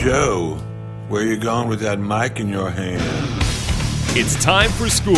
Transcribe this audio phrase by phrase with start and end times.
[0.00, 0.56] Joe,
[1.08, 3.02] where you going with that mic in your hand?
[4.16, 5.14] It's time for school,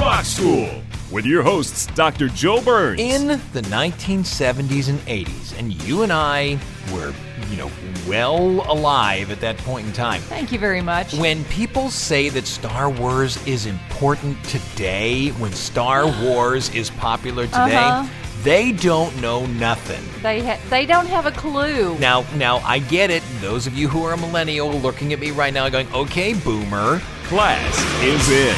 [0.00, 0.70] Rock School,
[1.12, 2.28] with your hosts, Dr.
[2.28, 2.98] Joe Burns.
[2.98, 6.58] in the 1970s and 80s, and you and I
[6.94, 7.12] were,
[7.50, 7.70] you know,
[8.08, 10.22] well alive at that point in time.
[10.22, 11.12] Thank you very much.
[11.14, 17.76] When people say that Star Wars is important today, when Star Wars is popular today,
[17.76, 18.08] Uh-huh.
[18.42, 20.02] They don't know nothing.
[20.22, 21.98] They ha- they don't have a clue.
[21.98, 23.22] Now, now I get it.
[23.40, 27.00] Those of you who are a millennial looking at me right now going, "Okay, boomer."
[27.24, 28.56] Class is in.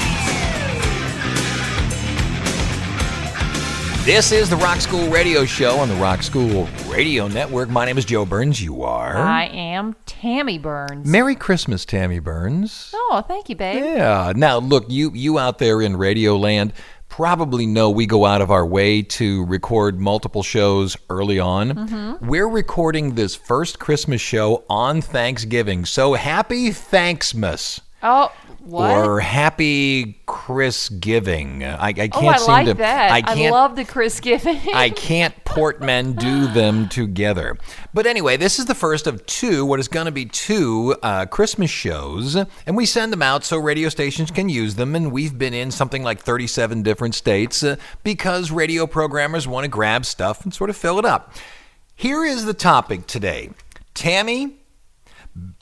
[4.04, 7.68] This is the Rock School Radio Show on the Rock School Radio Network.
[7.68, 8.62] My name is Joe Burns.
[8.62, 9.14] You are.
[9.18, 11.06] I am Tammy Burns.
[11.06, 12.90] Merry Christmas, Tammy Burns.
[12.94, 13.84] oh, thank you, babe.
[13.84, 14.32] Yeah.
[14.34, 16.72] Now, look, you you out there in Radio Land
[17.18, 21.72] probably know we go out of our way to record multiple shows early on.
[21.72, 22.28] Mm-hmm.
[22.28, 25.84] We're recording this first Christmas show on Thanksgiving.
[25.84, 27.80] So happy Thanksmas.
[28.04, 28.32] Oh,
[28.68, 28.90] what?
[28.90, 31.64] Or happy Chris Giving.
[31.64, 32.74] I, I can't oh, I seem like to.
[32.74, 33.10] that.
[33.10, 33.40] I can't.
[33.40, 34.60] I love the Chris Giving.
[34.74, 37.56] I can't portmanteau them together.
[37.94, 41.24] But anyway, this is the first of two, what is going to be two uh,
[41.24, 44.94] Christmas shows, and we send them out so radio stations can use them.
[44.94, 49.68] And we've been in something like 37 different states uh, because radio programmers want to
[49.68, 51.32] grab stuff and sort of fill it up.
[51.96, 53.50] Here is the topic today
[53.94, 54.57] Tammy,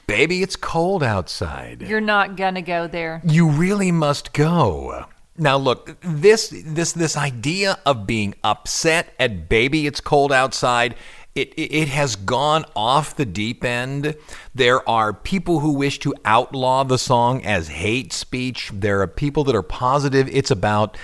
[0.07, 1.83] baby, it's cold outside.
[1.83, 3.21] You're not gonna go there.
[3.25, 5.07] You really must go.
[5.39, 10.95] Now look, this this this idea of being upset at baby it's cold outside,
[11.35, 14.17] it, it has gone off the deep end.
[14.55, 18.71] There are people who wish to outlaw the song as hate speech.
[18.73, 20.97] There are people that are positive it's about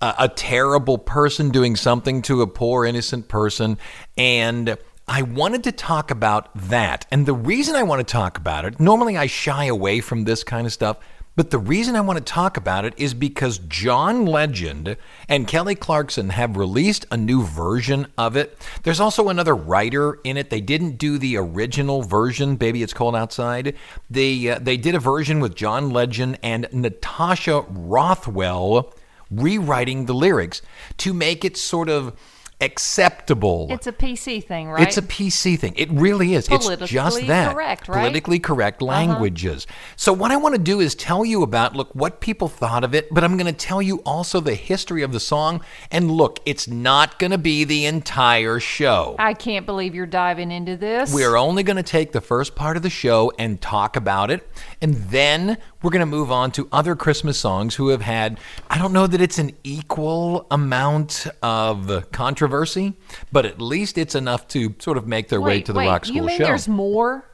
[0.00, 3.76] a, a terrible person doing something to a poor innocent person
[4.16, 7.06] and I wanted to talk about that.
[7.10, 10.42] And the reason I want to talk about it, normally I shy away from this
[10.42, 10.96] kind of stuff,
[11.36, 14.96] but the reason I want to talk about it is because John Legend
[15.28, 18.56] and Kelly Clarkson have released a new version of it.
[18.84, 20.50] There's also another writer in it.
[20.50, 23.74] They didn't do the original version, Baby It's Cold Outside.
[24.08, 28.94] They uh, they did a version with John Legend and Natasha Rothwell
[29.30, 30.62] rewriting the lyrics
[30.98, 32.16] to make it sort of
[32.60, 33.68] acceptable.
[33.70, 34.86] It's a PC thing, right?
[34.86, 35.74] It's a PC thing.
[35.76, 36.48] It really is.
[36.50, 37.52] It's just that.
[37.52, 37.96] correct, right?
[37.96, 38.06] Uh-huh.
[38.06, 39.66] Politically correct languages.
[39.96, 42.94] So what I want to do is tell you about look what people thought of
[42.94, 45.62] it, but I'm going to tell you also the history of the song.
[45.90, 49.16] And look, it's not going to be the entire show.
[49.18, 51.12] I can't believe you're diving into this.
[51.12, 54.48] We're only going to take the first part of the show and talk about it.
[54.80, 58.40] And then we're going to move on to other Christmas songs who have had,
[58.70, 62.94] I don't know that it's an equal amount of controversy,
[63.30, 66.06] but at least it's enough to sort of make their way to the wait, Rock
[66.06, 66.44] School You mean show.
[66.44, 67.26] there's more?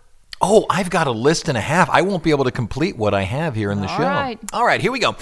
[0.43, 1.89] Oh, I've got a list and a half.
[1.91, 4.03] I won't be able to complete what I have here in the All show.
[4.05, 4.39] right.
[4.53, 5.15] All right, here we go.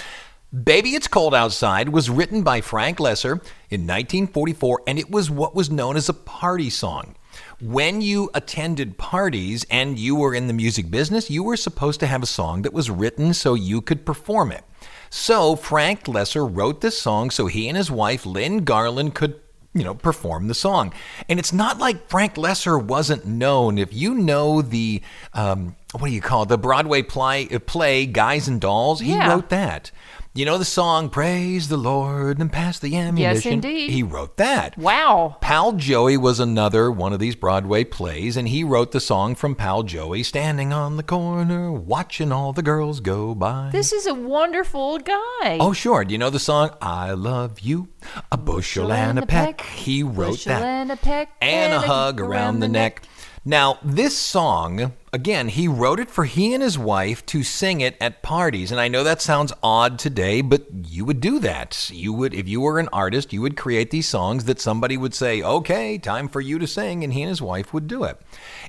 [0.65, 3.33] Baby It's Cold Outside was written by Frank Loesser
[3.69, 7.15] in 1944, and it was what was known as a party song.
[7.61, 12.07] When you attended parties and you were in the music business, you were supposed to
[12.07, 14.63] have a song that was written so you could perform it.
[15.11, 19.41] So Frank Loesser wrote this song so he and his wife, Lynn Garland, could
[19.75, 20.93] you know, perform the song.
[21.29, 23.77] And it's not like Frank Loesser wasn't known.
[23.79, 25.03] If you know the,
[25.35, 29.29] um, what do you call it, the Broadway play, play Guys and Dolls, he Yeah.
[29.29, 29.91] wrote that.
[30.39, 33.91] You know the song "Praise the Lord and Pass the Ammunition." Yes, indeed.
[33.91, 34.79] He wrote that.
[34.79, 35.37] Wow.
[35.41, 39.57] Pal Joey was another one of these Broadway plays, and he wrote the song from
[39.57, 43.71] Pal Joey, standing on the corner, watching all the girls go by.
[43.73, 45.59] This is a wonderful guy.
[45.59, 46.05] Oh, sure.
[46.05, 47.89] Do you know the song "I Love You"?
[48.31, 49.63] A bushel and a peck.
[49.63, 50.63] He wrote Bushel that.
[50.63, 51.33] and a peck.
[51.43, 53.03] And a hug around the neck.
[53.49, 57.97] Now, this song, again, he wrote it for he and his wife to sing it
[57.99, 58.71] at parties.
[58.71, 61.89] And I know that sounds odd today, but you would do that.
[61.91, 65.15] You would, if you were an artist, you would create these songs that somebody would
[65.15, 68.21] say, okay, time for you to sing, and he and his wife would do it.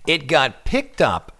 [0.07, 1.37] It got picked up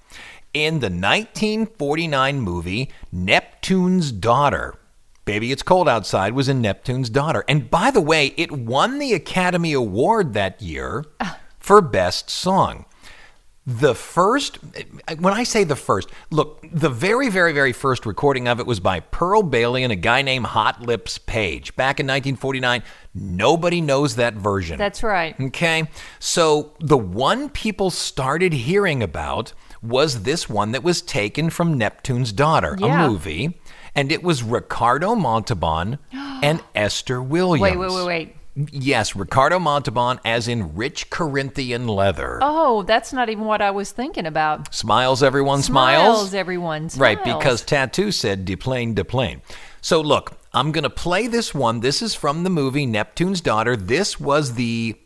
[0.54, 4.76] in the 1949 movie Neptune's Daughter.
[5.24, 7.46] Baby It's Cold Outside was in Neptune's Daughter.
[7.48, 11.40] And by the way, it won the Academy Award that year ah.
[11.58, 12.84] for Best Song.
[13.72, 14.58] The first,
[15.20, 18.80] when I say the first, look, the very, very, very first recording of it was
[18.80, 22.82] by Pearl Bailey and a guy named Hot Lips Page back in 1949.
[23.14, 24.80] Nobody knows that version.
[24.80, 25.40] That's right.
[25.40, 25.88] Okay.
[26.18, 32.32] So the one people started hearing about was this one that was taken from Neptune's
[32.34, 33.06] Daughter, Yeah.
[33.06, 33.60] a movie,
[33.94, 37.62] and it was Ricardo Montalban and Esther Williams.
[37.62, 38.36] Wait, wait, wait, wait.
[38.72, 42.40] Yes, Ricardo Montalban as in rich Corinthian leather.
[42.42, 44.74] Oh, that's not even what I was thinking about.
[44.74, 46.34] Smiles, everyone Smiles, smiles.
[46.34, 46.90] everyone.
[46.98, 49.42] Right, because Tattoo said deplane, deplane.
[49.82, 51.80] So look, I'm going to play this one.
[51.80, 53.76] This is from the movie Neptune's Daughter.
[53.78, 54.98] This was the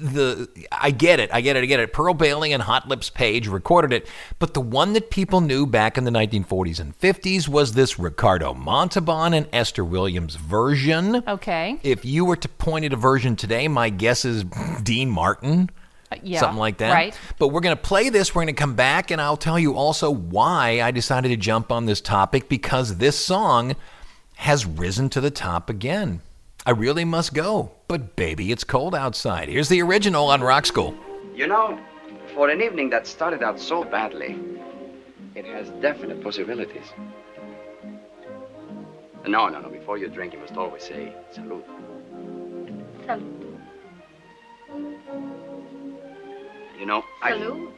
[0.00, 1.30] the I get it.
[1.32, 1.62] I get it.
[1.62, 1.92] I get it.
[1.92, 4.08] Pearl Bailey and Hot Lips Page recorded it,
[4.38, 8.54] but the one that people knew back in the 1940s and 50s was this Ricardo
[8.54, 11.22] Montalban and Esther Williams version.
[11.26, 11.78] Okay.
[11.82, 14.44] If you were to point at a version today, my guess is
[14.82, 15.70] Dean Martin.
[16.10, 16.92] Uh, yeah, Something like that.
[16.92, 17.18] right.
[17.38, 18.34] But we're going to play this.
[18.34, 21.72] We're going to come back, and I'll tell you also why I decided to jump
[21.72, 23.76] on this topic because this song
[24.36, 26.20] has risen to the top again.
[26.64, 29.48] I really must go, but baby, it's cold outside.
[29.48, 30.94] Here's the original on Rock School.
[31.34, 31.76] You know,
[32.34, 34.38] for an evening that started out so badly,
[35.34, 36.86] it has definite possibilities.
[39.26, 39.70] No, no, no.
[39.70, 41.64] Before you drink, you must always say salute.
[43.06, 43.60] Salute.
[46.78, 47.32] You know, I.
[47.32, 47.72] Salute.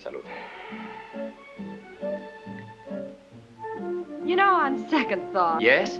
[0.00, 0.24] Salute.
[4.24, 5.98] You know, on second thought, Yes?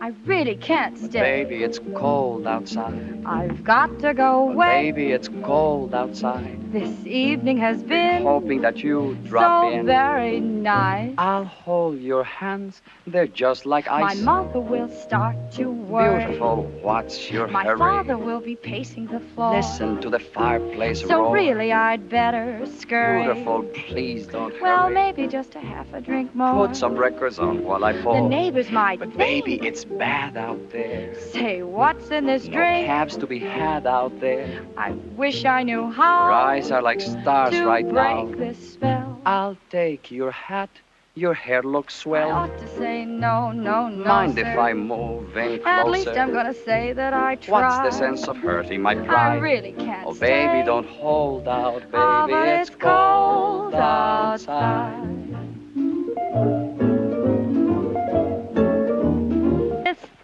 [0.00, 1.20] I really can't stay.
[1.20, 3.22] Baby, it's cold outside.
[3.24, 4.92] I've got to go away.
[4.92, 6.70] Baby, it's cold outside.
[6.70, 9.86] This evening has been Hoping that you drop so in.
[9.86, 11.14] very nice.
[11.16, 12.82] I'll hold your hands.
[13.06, 14.18] They're just like ice.
[14.20, 16.24] My mother will start to worry.
[16.26, 16.64] Beautiful.
[16.82, 17.78] What's your My hurry?
[17.78, 19.56] father will be pacing the floor.
[19.56, 21.34] Listen to the fireplace So roar.
[21.34, 23.24] really, I'd better scurry.
[23.24, 23.62] Beautiful.
[23.88, 24.94] Please don't Well, hurry.
[24.94, 26.66] maybe just a half a drink more.
[26.66, 29.18] Put some records on while I The neighbors might But think.
[29.18, 31.14] baby, it's bad out there.
[31.32, 32.86] Say, what's in this No drink?
[32.86, 34.62] cabs to be had out there.
[34.76, 36.24] I wish I knew how.
[36.24, 37.94] Your eyes are like stars to right break
[38.30, 38.34] now.
[38.36, 39.20] this spell.
[39.26, 40.70] I'll take your hat.
[41.14, 42.28] Your hair looks swell.
[42.28, 44.04] I ought to say no, no, no.
[44.04, 44.46] Mind if.
[44.46, 45.66] I move in closer?
[45.66, 47.62] At least I'm gonna say that I tried.
[47.62, 49.32] What's the sense of hurting my pride?
[49.32, 50.46] I really can't Oh, stay.
[50.46, 51.94] baby, don't hold out, baby.
[51.94, 55.02] Ah, but it's cold outside.
[55.08, 55.25] this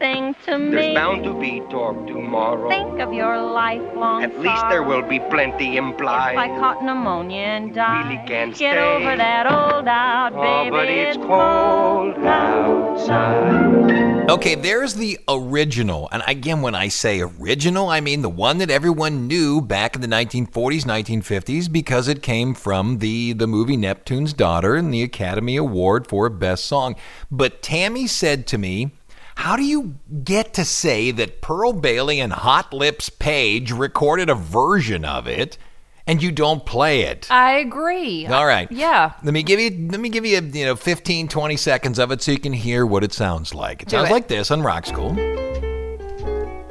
[0.02, 0.70] thing to me.
[0.74, 2.68] There's bound to be talk tomorrow.
[2.68, 6.32] Think of your lifelong At least there will be plenty implied.
[6.32, 8.78] If I caught pneumonia and died, Really can't get stay.
[8.80, 10.70] over that old doubt, Oh, baby.
[10.70, 14.28] but it's cold outside.
[14.28, 16.08] Okay, there's the original.
[16.10, 20.00] And again, when I say original, I mean the one that everyone knew back in
[20.00, 25.56] the 1940s, 1950s, because it came from the, the movie Neptune's Daughter and the Academy
[25.56, 26.96] Award for Best Song.
[27.30, 28.92] But Tammy said to me,
[29.42, 34.36] how do you get to say that Pearl Bailey and Hot Lips Page recorded a
[34.36, 35.58] version of it
[36.06, 37.26] and you don't play it?
[37.28, 38.24] I agree.
[38.28, 38.70] All right.
[38.70, 39.14] Yeah.
[39.24, 42.22] Let me give you let me give you you know 15 20 seconds of it
[42.22, 43.82] so you can hear what it sounds like.
[43.82, 44.12] It Do sounds it.
[44.12, 45.12] like this on Rock School.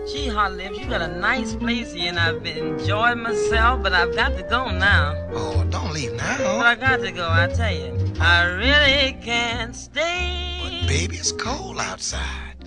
[0.09, 3.91] Gee, Hot Lips, you got a nice place here, and I've been enjoying myself, but
[3.91, 5.27] I've got to go now.
[5.33, 6.37] Oh, don't leave now.
[6.37, 6.59] But now.
[6.59, 8.13] I got to go, I tell you.
[8.21, 10.57] I really can't stay.
[10.63, 12.60] But Baby, it's cold outside.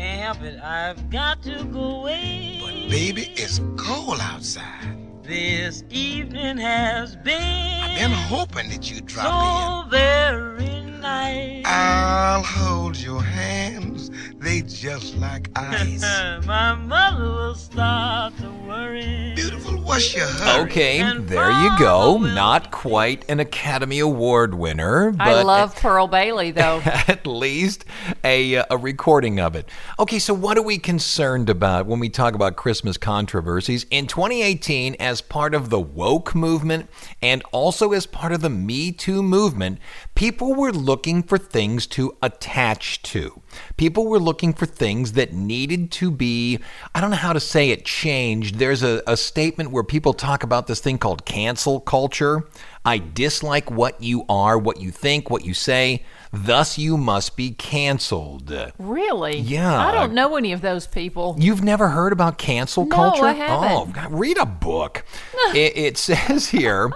[0.00, 2.58] Can't help it, I've got to go away.
[2.62, 4.96] But baby, it's cold outside.
[5.22, 11.62] This evening has been, I've been hoping that you'd drop so very nice.
[11.66, 14.10] I'll hold your hands.
[14.38, 16.00] They just like ice.
[16.46, 19.32] My mother will start to worry.
[19.34, 20.62] Beautiful, what's your hurry?
[20.64, 22.16] Okay, And there you go.
[22.18, 26.80] Not quite an Academy Award winner, but I love Pearl Bailey, though.
[26.84, 27.84] at least
[28.24, 29.68] a, uh, a recording of it.
[29.98, 33.84] Okay, so what are we concerned about when we talk about Christmas controversies?
[33.90, 36.88] In 2018, as part of the woke movement
[37.20, 39.78] and also as part of the Me Too movement,
[40.20, 43.40] people were looking for things to attach to.
[43.78, 46.58] People were looking for things that needed to be,
[46.94, 48.56] I don't know how to say it, changed.
[48.56, 52.46] There's a, a statement where people talk about this thing called cancel culture.
[52.84, 56.04] I dislike what you are, what you think, what you say.
[56.32, 58.54] Thus, you must be canceled.
[58.78, 59.38] Really?
[59.38, 59.76] Yeah.
[59.76, 61.34] I don't know any of those people.
[61.40, 63.24] You've never heard about cancel No, culture?
[63.24, 63.72] I haven't.
[63.72, 65.04] Oh, God, read a book.
[65.54, 66.92] it, it says here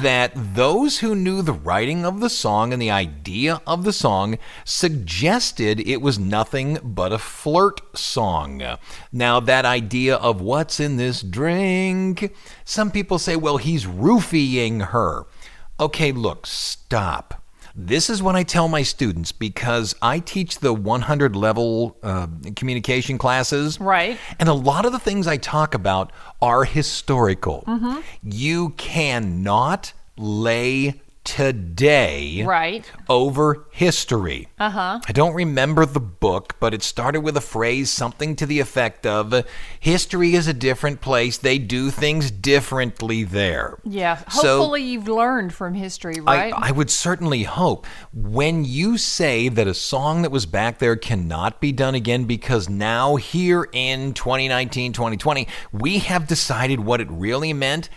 [0.00, 4.38] that those who knew the writing of the song and the idea of the song
[4.64, 8.62] suggested it was nothing but a flirt song.
[9.12, 15.26] Now, that idea of what's in this drink, some people say, well, he's roofying her.
[15.78, 17.41] Okay, look, stop.
[17.74, 22.26] This is what I tell my students because I teach the 100 level uh,
[22.56, 23.80] communication classes.
[23.80, 24.18] Right.
[24.38, 27.64] And a lot of the things I talk about are historical.
[27.66, 28.00] Mm-hmm.
[28.22, 32.84] You cannot lay today Right.
[33.08, 34.48] over history.
[34.58, 35.00] Uh huh.
[35.08, 39.06] I don't remember the book, but it started with a phrase something to the effect
[39.06, 39.44] of
[39.78, 41.36] history is a different place.
[41.38, 43.78] They do things differently there.
[43.84, 44.18] Yeah.
[44.30, 46.54] So- Hopefully, you've learned from history, I, right?
[46.56, 47.86] I would certainly hope.
[48.12, 52.68] When you say that a song that was back there cannot be done again because
[52.68, 57.88] now, here in 2019, 2020, we have decided what it really meant.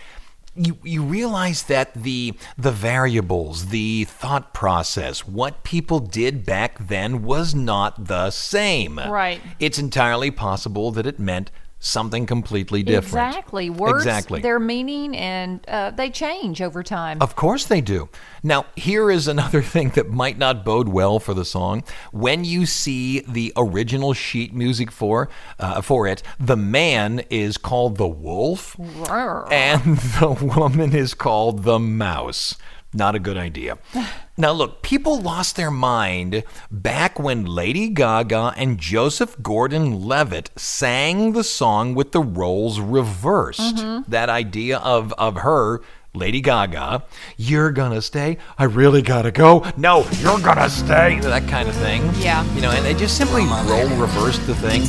[0.56, 7.22] You, you realize that the the variables, the thought process, what people did back then
[7.22, 8.98] was not the same.
[8.98, 9.40] Right.
[9.58, 11.50] It's entirely possible that it meant
[11.86, 13.28] something completely different.
[13.28, 13.70] Exactly.
[13.70, 14.40] Words, Exactly.
[14.40, 17.22] their meaning, and uh, they change over time.
[17.22, 18.08] Of course they do.
[18.42, 21.84] Now, here is another thing that might not bode well for the song.
[22.12, 25.28] When you see the original sheet music for
[25.58, 29.46] uh, for it, the man is called the wolf Roar.
[29.52, 32.56] and the woman is called the mouse.
[32.96, 33.78] Not a good idea.
[34.38, 41.32] Now, look, people lost their mind back when Lady Gaga and Joseph Gordon Levitt sang
[41.32, 43.76] the song with the roles reversed.
[43.76, 44.10] Mm-hmm.
[44.10, 45.80] That idea of, of her,
[46.12, 47.02] Lady Gaga,
[47.38, 52.02] you're gonna stay, I really gotta go, no, you're gonna stay, that kind of thing.
[52.16, 52.44] Yeah.
[52.54, 54.82] You know, and they just simply role reversed the thing.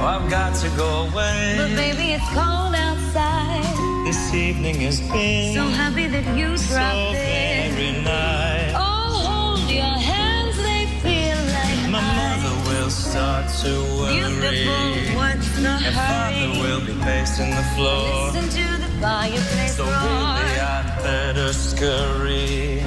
[0.03, 1.55] Oh, I've got to go away.
[1.57, 3.63] But baby, it's cold outside.
[4.05, 7.71] This evening has been So happy that you so dropped in.
[7.73, 8.73] very nice.
[8.75, 14.19] Oh, hold your hands, they feel like My mother will start to worry.
[14.19, 15.15] beautiful.
[15.15, 18.31] What's the And father will be pacing the floor.
[18.33, 19.93] Listen to the fireplace So roar.
[19.93, 22.83] really I'd better scurry.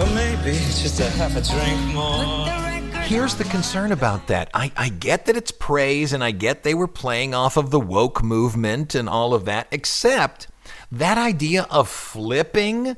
[0.00, 2.65] Or maybe just a half a drink more.
[3.06, 4.50] Here's the concern about that.
[4.52, 7.78] I, I get that it's praise and I get they were playing off of the
[7.78, 10.48] woke movement and all of that, except
[10.90, 12.96] that idea of flipping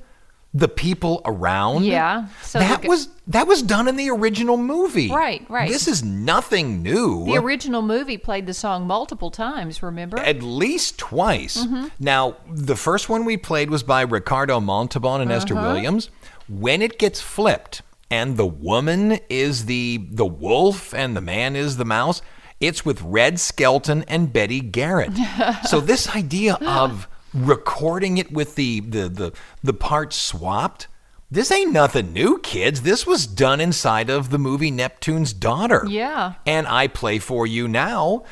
[0.55, 1.85] the people around.
[1.85, 5.11] Yeah, so that the- was that was done in the original movie.
[5.11, 5.69] Right, right.
[5.69, 7.27] This is nothing new.
[7.27, 10.19] the original movie played the song multiple times, remember?
[10.19, 11.59] At least twice.
[11.67, 11.91] Mhm.
[12.01, 15.67] Now, the first one we played was by Ricardo Montalban and Esther Uh-huh.
[15.67, 16.09] Williams.
[16.49, 21.77] When it gets flipped and the woman is the the wolf and the man is
[21.77, 22.23] the mouse,
[22.61, 25.13] it's with Red Skelton and Betty Garrett.
[25.69, 30.89] so this idea of recording it with the the the, the parts swapped
[31.31, 32.81] this ain't nothing new, kids.
[32.81, 35.85] This was done inside of the movie Neptune's Daughter.
[35.87, 36.35] Yeah.
[36.47, 38.25] And I play for you now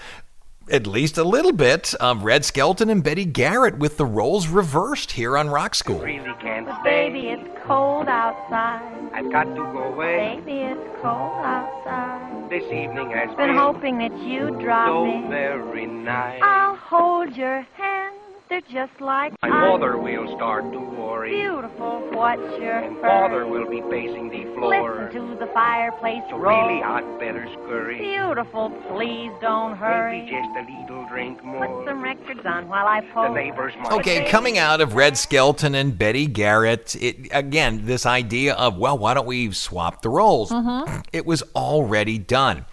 [0.70, 5.12] at least a little bit of Red Skelton and Betty Garrett with the roles reversed
[5.12, 6.00] here on Rock School.
[6.00, 7.10] Really can't But stay.
[7.10, 9.10] baby, it's cold outside.
[9.14, 10.40] I've got to go away.
[10.44, 12.50] Baby, it's cold outside.
[12.50, 15.28] This evening has Been been hoping that you'd drop so in.
[15.28, 16.40] very nice.
[16.42, 18.15] I'll hold your hand.
[18.48, 19.72] They're just like My ice.
[19.72, 21.30] mother will start to worry.
[21.34, 23.02] Beautiful, what's your And hurry?
[23.02, 25.06] father will be pacing the floor.
[25.12, 26.68] Listen to the fireplace So roar.
[26.68, 27.98] really I'd better scurry.
[27.98, 30.20] Beautiful, please don't hurry.
[30.22, 31.66] Maybe just a little drink more.
[31.66, 33.22] Put some records on while I pull.
[33.24, 33.34] The pull.
[33.34, 38.54] neighbors might Okay, coming out of Red Skelton and Betty Garrett, it again, this idea
[38.54, 40.52] of, well, why don't we swap the roles?
[40.52, 41.00] Mm-hmm.
[41.12, 42.64] It was already done.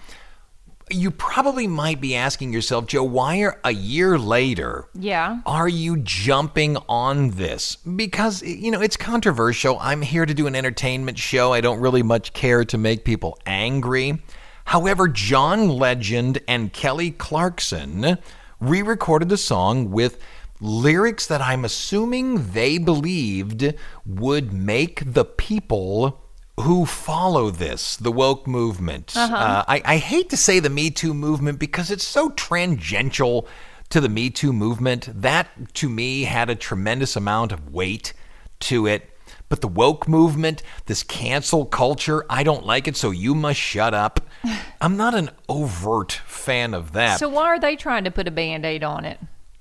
[0.94, 5.40] You probably might be asking yourself, Joe, why are a year later yeah.
[5.46, 7.78] are you jumping on this?
[7.78, 9.78] Because, you know, it's controversial.
[9.80, 11.52] I'm here to do an entertainment show.
[11.52, 14.22] I don't really much care to make people angry.
[14.66, 18.18] However, John Legend and Kelly Clarkson
[18.60, 20.20] re recorded the song with
[20.62, 23.74] lyrics that I'm assuming they believed
[24.06, 26.23] would make the people
[26.60, 29.16] who follow this, the woke movement.
[29.16, 29.36] Uh-huh.
[29.36, 33.48] Uh, I, I hate to say the Me Too movement because it's so tangential
[33.90, 35.10] to the Me Too movement.
[35.14, 38.14] That, to me, had a tremendous amount of weight
[38.62, 39.10] to it.
[39.50, 43.94] But the woke movement, this cancel culture, I don't like it, so you must shut
[43.94, 44.20] up.
[44.82, 47.20] I'm not an overt fan of that.
[47.20, 49.20] So why are they trying to put a band-aid on it?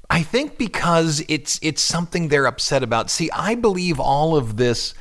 [0.08, 3.08] I think because it's it's something they're upset about.
[3.08, 4.92] See, I believe all of this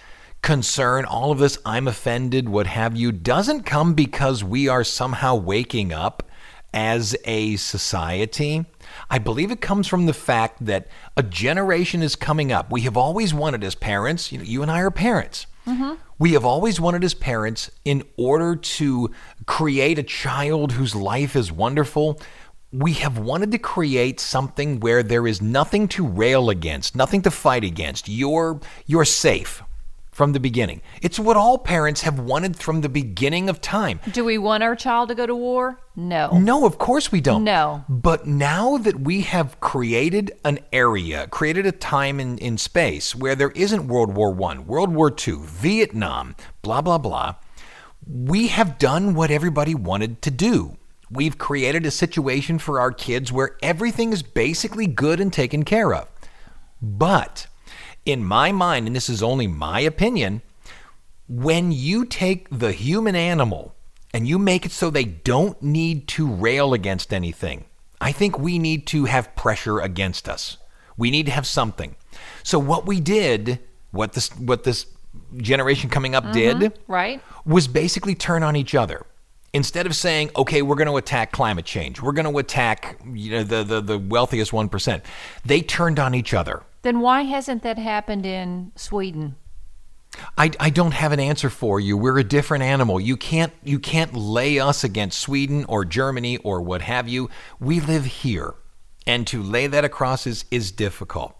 [0.41, 5.36] concern, all of this I'm offended, what have you, doesn't come because we are somehow
[5.36, 6.24] waking up
[6.74, 8.65] as a society.
[9.10, 12.71] I believe it comes from the fact that a generation is coming up.
[12.71, 15.48] We have always wanted as parents, you know, you and I are parents.
[15.67, 15.95] Mm-hmm.
[16.17, 19.12] We have always wanted as parents, in order to
[19.45, 22.19] create a child whose life is wonderful,
[22.71, 27.31] we have wanted to create something where there is nothing to rail against, nothing to
[27.31, 28.07] fight against.
[28.07, 29.62] You're you're safe
[30.21, 30.83] from the beginning.
[31.01, 33.99] It's what all parents have wanted from the beginning of time.
[34.11, 35.79] Do we want our child to go to war?
[35.95, 36.37] No.
[36.37, 37.43] No, of course we don't.
[37.43, 37.83] No.
[37.89, 43.33] But now that we have created an area, created a time in, in space where
[43.33, 47.33] there isn't World War One, World War Two, Vietnam, blah blah blah,
[48.07, 50.77] we have done what everybody wanted to do.
[51.09, 55.95] We've created a situation for our kids where everything is basically good and taken care
[55.95, 56.07] of.
[56.79, 57.47] But
[58.05, 60.41] in my mind, and this is only my opinion,
[61.27, 63.75] when you take the human animal
[64.13, 67.65] and you make it so they don't need to rail against anything,
[68.00, 70.58] I think we need to have pressure against us.
[70.98, 71.96] We need to have something.
[72.43, 73.60] So what we did,
[73.91, 74.88] what this what this
[75.38, 76.91] generation coming up did, mm-hmm.
[76.91, 77.22] Right?
[77.46, 79.05] was basically turn on each other.
[79.53, 83.31] Instead of saying, okay, we're going to attack climate change, we're going to attack you
[83.31, 85.01] know, the, the, the wealthiest 1%,
[85.43, 86.63] they turned on each other.
[86.84, 89.36] Then why hasn't that happened in Sweden?
[90.38, 91.98] I, I don't have an answer for you.
[91.98, 93.00] We're a different animal.
[93.00, 97.29] You can't you can't lay us against Sweden or Germany or what have you.
[97.60, 98.55] We live here.
[99.08, 101.36] And to lay that across is, is difficult.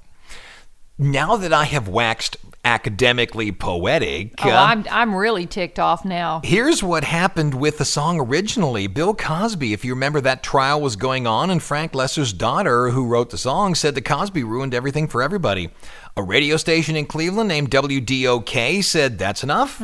[0.98, 6.42] Now that I have waxed academically poetic, Oh, uh, I'm I'm really ticked off now.
[6.44, 8.86] Here's what happened with the song originally.
[8.86, 13.08] Bill Cosby, if you remember that trial was going on, and Frank Loesser's daughter, who
[13.08, 15.72] wrote the song, said that Cosby ruined everything for everybody.
[16.16, 19.82] A radio station in Cleveland named WDOK said, That's enough.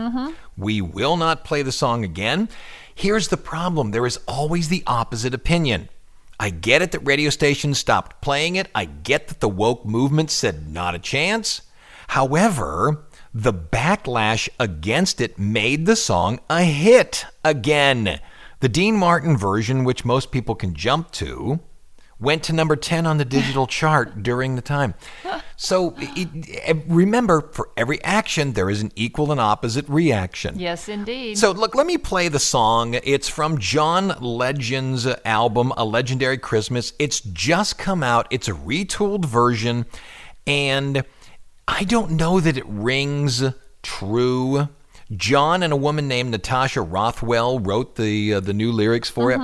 [0.56, 2.50] We will not play the song again.
[2.94, 5.90] Here's the problem there is always the opposite opinion.
[6.40, 8.70] I get it that radio stations stopped playing it.
[8.76, 11.62] I get that the woke movement said not a chance.
[12.10, 18.20] However, the backlash against it made the song a hit again.
[18.60, 21.60] The Dean Martin version, which most people can jump to,
[22.20, 24.94] went to number 10 on the digital chart during the time.
[25.56, 30.60] So it, it- remember, for every action, there is an equal and opposite reaction.
[30.60, 31.38] Yes, indeed.
[31.38, 32.96] So, look, let me play the song.
[33.04, 36.94] It's from John Legend's album, A Legendary Christmas.
[37.00, 39.86] It's just come out, it's a retooled version,
[40.46, 41.04] and
[41.68, 43.44] I don't know that it rings
[43.84, 44.70] true.
[45.16, 49.40] John and a woman named Natasha Rothwell wrote the uh, the new lyrics for it.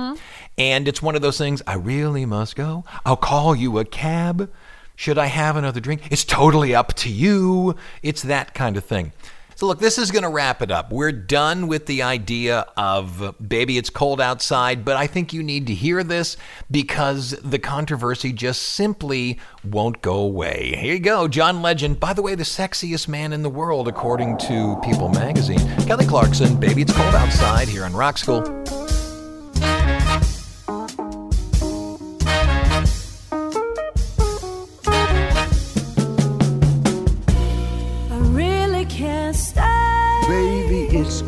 [0.56, 2.84] And it's one of those things, I really must go.
[3.04, 4.52] I'll call you a cab.
[4.96, 6.02] Should I have another drink?
[6.10, 7.74] It's totally up to you.
[8.02, 9.12] It's that kind of thing.
[9.56, 10.90] So, look, this is going to wrap it up.
[10.90, 15.68] We're done with the idea of baby, it's cold outside, but I think you need
[15.68, 16.36] to hear this
[16.72, 20.74] because the controversy just simply won't go away.
[20.76, 22.00] Here you go, John Legend.
[22.00, 25.60] By the way, the sexiest man in the world, according to People magazine.
[25.86, 28.83] Kelly Clarkson, Baby, it's cold outside here on Rock School.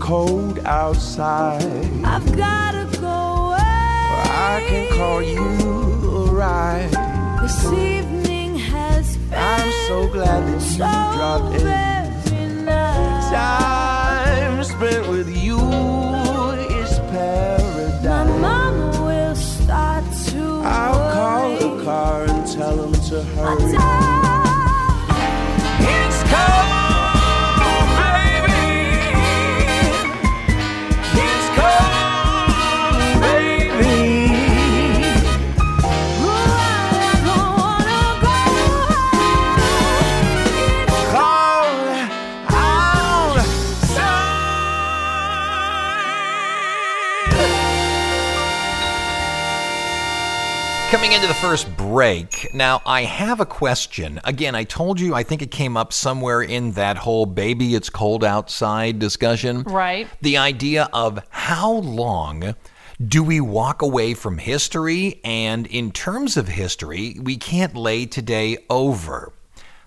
[0.06, 1.64] Cold outside.
[2.04, 3.58] I've gotta go away.
[3.58, 6.92] I can call you a ride.
[7.42, 12.64] This evening has been I'm so glad that you so dropped in.
[12.64, 13.30] nice.
[13.32, 15.58] Time spent with you
[16.78, 18.04] is paradise.
[18.04, 23.74] My mama will start to I'll call the car and tell him to hurry.
[25.98, 26.75] It's cold,
[51.40, 52.52] first break.
[52.54, 54.20] Now, I have a question.
[54.24, 57.90] Again, I told you I think it came up somewhere in that whole baby, it's
[57.90, 59.62] cold outside discussion.
[59.64, 60.08] Right.
[60.22, 62.54] The idea of how long
[63.06, 65.20] do we walk away from history?
[65.24, 69.32] And in terms of history, we can't lay today over.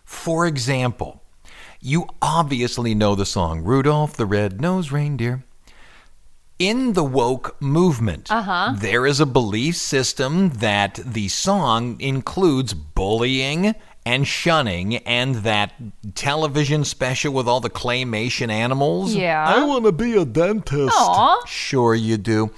[0.05, 1.23] For example,
[1.81, 5.43] you obviously know the song Rudolph the Red-Nosed Reindeer.
[6.59, 8.73] In the woke movement, Uh-huh.
[8.75, 15.71] there is a belief system that the song includes bullying and shunning, and that
[16.15, 19.15] television special with all the claymation animals.
[19.15, 19.45] Yeah.
[19.47, 20.95] I want to be a dentist.
[20.97, 21.45] Aw.
[21.45, 22.51] Sure, you do.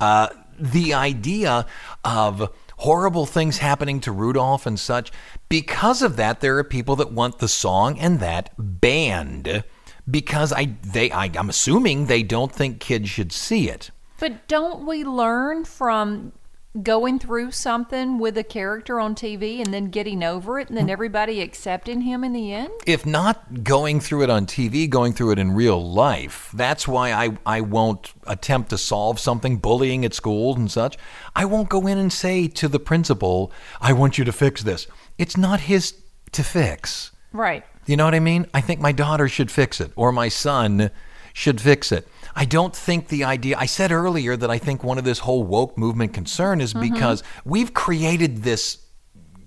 [0.00, 1.66] Uh, the idea
[2.04, 5.12] of horrible things happening to Rudolph and such,
[5.50, 9.64] because of that, there are people that want the song and that banned
[10.12, 13.90] because I they I, I'm assuming they don't think kids should see it.
[14.20, 16.32] But don't we learn from
[16.80, 20.88] going through something with a character on TV and then getting over it and then
[20.88, 22.72] everybody accepting him in the end?
[22.86, 26.50] If not going through it on TV, going through it in real life.
[26.54, 30.96] That's why I, I won't attempt to solve something, bullying at school and such.
[31.36, 34.86] I won't go in and say to the principal, I want you to fix this.
[35.18, 35.94] It's not his
[36.32, 37.10] to fix.
[37.32, 37.64] Right.
[37.86, 38.46] You know what I mean?
[38.54, 40.90] I think my daughter should fix it or my son
[41.32, 42.06] should fix it.
[42.36, 45.42] I don't think the idea, I said earlier that I think one of this whole
[45.44, 46.94] woke movement concern is Mm-hmm.
[46.94, 48.78] because we've created this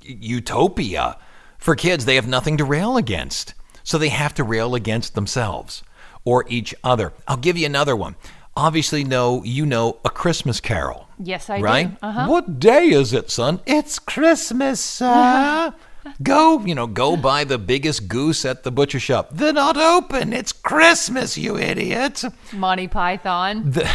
[0.01, 1.17] utopia
[1.57, 3.53] for kids they have nothing to rail against.
[3.83, 5.83] So they have to rail against themselves
[6.23, 7.13] or each other.
[7.27, 8.15] I'll give you another one.
[8.57, 11.07] Obviously, know you know a Christmas Carol.
[11.19, 11.91] Yes, I right?
[11.91, 11.97] do.
[12.01, 12.27] Uh-huh.
[12.27, 13.59] What day is it, son?
[13.65, 15.73] It's Christmas, sir.
[16.23, 19.29] go, you know, go buy the biggest goose at the butcher shop.
[19.31, 20.33] They're not open.
[20.33, 22.23] It's Christmas, you idiot.
[22.53, 23.71] Monty Python.
[23.71, 23.89] The-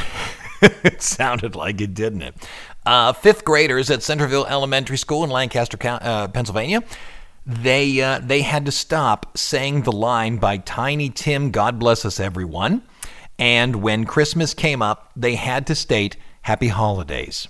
[0.63, 2.35] it sounded like it, didn't it?
[2.85, 6.83] Uh, fifth graders at Centerville Elementary School in Lancaster, uh, Pennsylvania.
[7.47, 12.21] They uh, they had to stop saying the line by Tiny Tim, "God bless us,
[12.21, 12.83] everyone,"
[13.39, 17.49] and when Christmas came up, they had to state "Happy Holidays."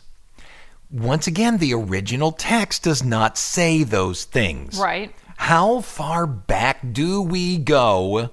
[0.91, 4.79] Once again, the original text does not say those things.
[4.79, 5.15] Right.
[5.37, 8.31] How far back do we go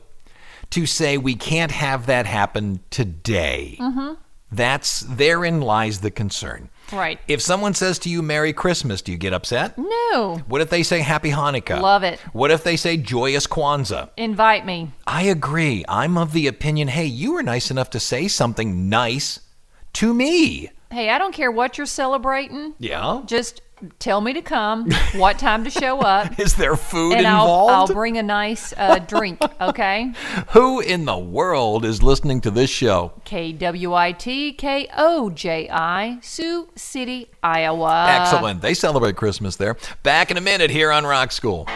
[0.72, 3.78] to say we can't have that happen today?
[3.80, 4.16] Mm-hmm.
[4.52, 6.70] That's therein lies the concern.
[6.92, 7.20] Right.
[7.28, 9.78] If someone says to you Merry Christmas, do you get upset?
[9.78, 10.42] No.
[10.48, 11.82] What if they say Happy Hanukkah?
[11.82, 12.20] Love it.
[12.32, 14.10] What if they say Joyous Kwanzaa?
[14.18, 14.92] Invite me.
[15.06, 15.84] I agree.
[15.88, 19.42] I'm of the opinion, hey, you were nice enough to say something nice
[19.94, 20.70] to me.
[20.92, 22.74] Hey, I don't care what you're celebrating.
[22.80, 23.22] Yeah.
[23.26, 23.62] Just
[24.00, 27.92] tell me to come, what time to show up, Is there food and I'll, involved?
[27.92, 30.14] I'll bring a nice uh, drink, okay?
[30.50, 33.12] Who in the world is listening to this show?
[33.26, 38.08] K W I T K O J I, Sioux City, Iowa.
[38.10, 38.62] Excellent.
[38.62, 39.78] They celebrate Christmas there.
[40.04, 41.68] Back in a minute here on Rock School.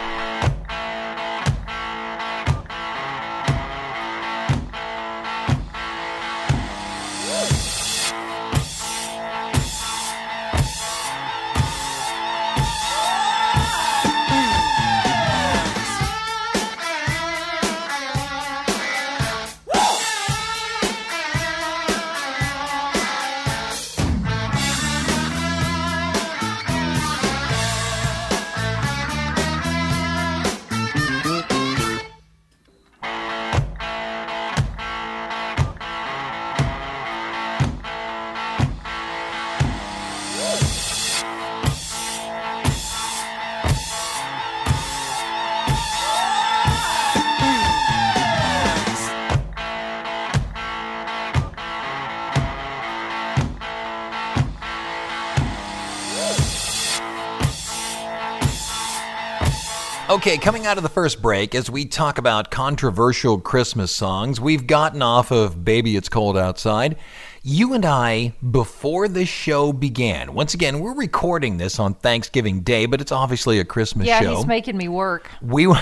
[60.12, 64.66] Okay, coming out of the first break, as we talk about controversial Christmas songs, we've
[64.66, 66.96] gotten off of Baby It's Cold Outside.
[67.42, 72.84] You and I, before this show began, once again, we're recording this on Thanksgiving Day,
[72.84, 74.36] but it's obviously a Christmas Yeah, show.
[74.36, 75.30] he's making me work.
[75.40, 75.80] we were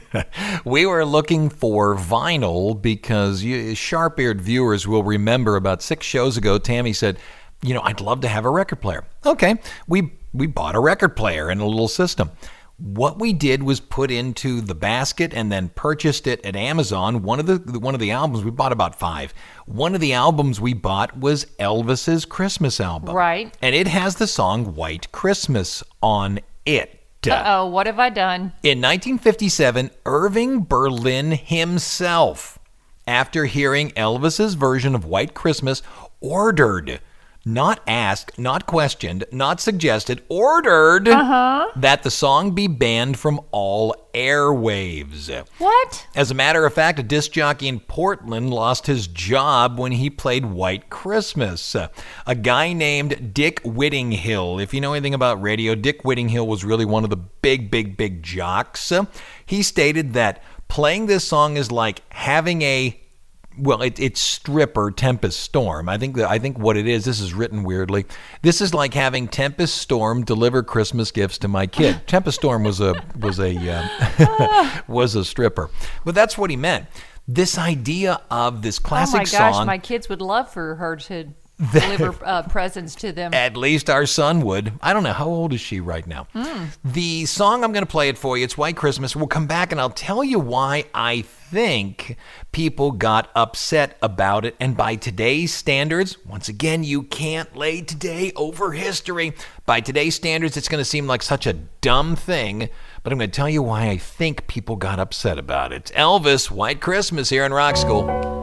[0.64, 6.56] we were looking for vinyl because you, sharp-eared viewers will remember about six shows ago.
[6.56, 7.18] Tammy said,
[7.60, 11.16] "You know, I'd love to have a record player." Okay, we we bought a record
[11.16, 12.30] player and a little system.
[12.78, 17.22] What we did was put into the basket and then purchased it at Amazon.
[17.22, 19.34] One of the one of the albums we bought about five.
[19.66, 23.56] One of the albums we bought was Elvis's Christmas album, Right.
[23.60, 26.94] And it has the song "White Christmas" on it.
[27.26, 28.52] Uh oh, what have I done?
[28.62, 32.60] In 1957, Irving Berlin himself,
[33.08, 35.82] after hearing Elvis's version of White Christmas,
[36.20, 37.00] ordered,
[37.48, 41.66] not asked, not questioned, not suggested, ordered Uh-huh.
[41.76, 45.30] that the song be banned from all airwaves.
[45.58, 46.06] What?
[46.14, 50.10] As a matter of fact, a disc jockey in Portland lost his job when he
[50.10, 51.74] played White Christmas.
[52.26, 54.58] A guy named Dick Whittinghill.
[54.58, 57.96] If you know anything about radio, Dick Whittinghill was really one of the big, big,
[57.96, 58.92] big jocks.
[59.46, 63.00] He stated that playing this song is like having a
[63.58, 65.88] well, it, it's stripper Tempest Storm.
[65.88, 67.04] I think that I think what it is.
[67.04, 68.06] This is written weirdly.
[68.42, 72.00] This is like having Tempest Storm deliver Christmas gifts to my kid.
[72.06, 75.70] Tempest Storm was a was a uh, was a stripper,
[76.04, 76.86] but that's what he meant.
[77.26, 79.66] This idea of this classic oh my gosh, song.
[79.66, 81.28] my kids would love for her to
[81.72, 83.34] deliver uh, presents to them.
[83.34, 84.72] At least our son would.
[84.80, 85.12] I don't know.
[85.12, 86.26] How old is she right now?
[86.34, 86.76] Mm.
[86.84, 89.16] The song I'm going to play it for you, it's White Christmas.
[89.16, 92.16] We'll come back and I'll tell you why I think
[92.52, 94.56] people got upset about it.
[94.60, 99.32] And by today's standards, once again, you can't lay today over history.
[99.66, 102.68] By today's standards, it's going to seem like such a dumb thing.
[103.02, 105.90] But I'm going to tell you why I think people got upset about it.
[105.96, 108.37] Elvis, White Christmas here in Rock School.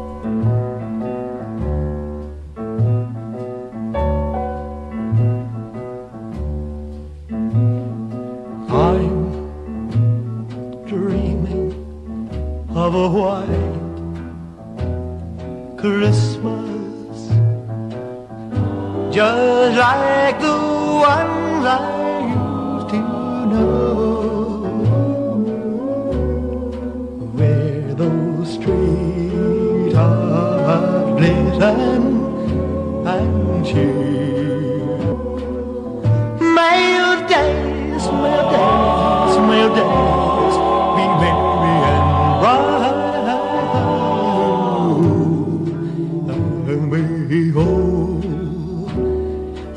[12.95, 13.47] A white
[15.77, 17.17] Christmas,
[19.13, 20.57] just like the
[21.11, 21.77] ones I
[22.39, 22.99] used to
[23.51, 23.73] know,
[27.35, 32.03] where those streets are glisten
[33.13, 34.97] and cheer.
[36.39, 40.24] May your days, may your days, may your days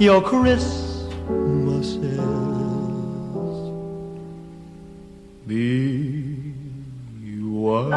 [0.00, 1.08] your Christmases
[5.44, 6.52] be
[7.42, 7.92] white.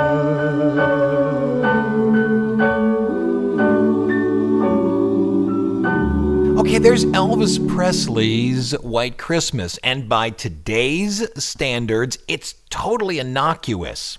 [6.58, 14.18] Okay, there's Elvis Presley's White Christmas, and by today's standards, it's totally innocuous.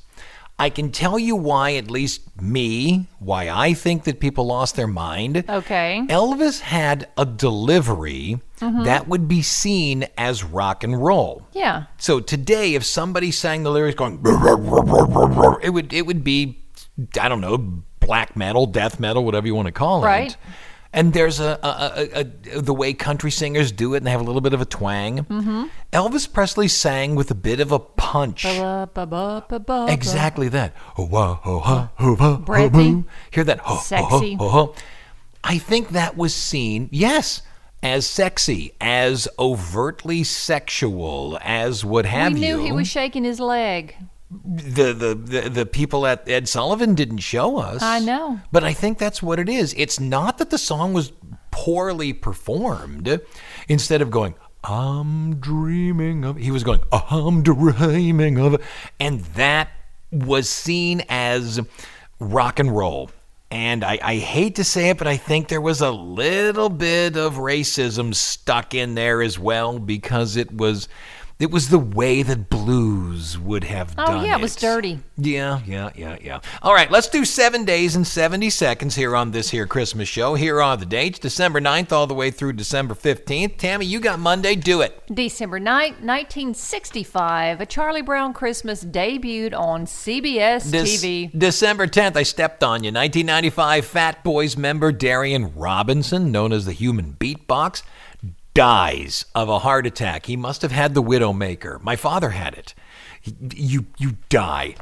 [0.58, 4.86] I can tell you why, at least me, why I think that people lost their
[4.86, 5.44] mind.
[5.48, 6.04] Okay.
[6.08, 8.84] Elvis had a delivery Mhm.
[8.84, 11.42] that would be seen as rock and roll.
[11.52, 11.84] Yeah.
[11.98, 14.20] So today, if somebody sang the lyrics going,
[15.62, 16.58] it would it would be,
[17.20, 17.58] I don't know,
[17.98, 20.06] black metal, death metal, whatever you want to call it.
[20.06, 20.30] Right.
[20.30, 20.36] it.
[20.94, 22.20] And there's a, a, a,
[22.56, 24.66] a the way country singers do it, and they have a little bit of a
[24.66, 25.20] twang.
[25.24, 25.64] Mm-hmm.
[25.92, 28.44] Elvis Presley sang with a bit of a punch.
[29.90, 30.74] Exactly that.
[30.98, 33.04] Wah, ha, wah, Breathy.
[33.30, 33.66] Hear that?
[33.80, 34.36] Sexy.
[35.44, 37.42] I think that was seen, yes,
[37.82, 42.34] as sexy, as overtly sexual, as what have you.
[42.34, 42.64] we knew you.
[42.66, 43.96] he was shaking his leg.
[44.44, 47.82] The, the, the, the people at Ed Sullivan didn't show us.
[47.82, 48.40] I know.
[48.50, 49.74] But I think that's what it is.
[49.76, 51.12] It's not that the song was
[51.50, 53.20] poorly performed.
[53.68, 58.62] Instead of going, I'm dreaming of, he was going, I'm dreaming of,
[59.00, 59.70] and that
[60.10, 61.60] was seen as
[62.20, 63.10] rock and roll.
[63.50, 67.16] And I, I hate to say it, but I think there was a little bit
[67.16, 70.88] of racism stuck in there as well because it was
[71.42, 75.00] it was the way that blues would have Oh done Oh yeah, it was dirty.
[75.16, 76.38] yeah, yeah, yeah, yeah.
[76.62, 80.34] All right, let's do seven days and 70 seconds here on this here Christmas show.
[80.36, 83.56] Here are the dates December 9th all the way through December 15th.
[83.58, 84.54] Tammy, you got Monday.
[84.54, 85.02] Do it.
[85.12, 91.30] December 9th, 1965, A Charlie Brown Christmas debuted on CBS This- TV.
[91.36, 92.92] December 10th, I stepped on you.
[92.92, 97.82] 1995, Fat Boys member Darren Robinson, known as the Human Beatbox,
[98.54, 100.26] dies of a heart attack.
[100.26, 101.82] He must have had the Widowmaker.
[101.82, 102.74] My father had it.
[103.54, 104.74] You you die